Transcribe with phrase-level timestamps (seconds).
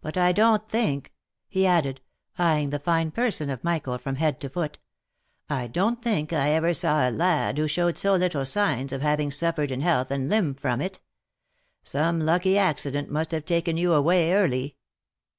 [0.00, 1.12] But I don't think,"
[1.46, 2.00] he added,
[2.38, 4.78] eyeing the fine person of Michael from head to foot,"
[5.50, 9.30] I don't think I ever saw a lad who showed so little signs of having
[9.30, 11.00] suffered in health and limb from it.
[11.82, 14.76] Some lucky ac cident must have taken you away early?"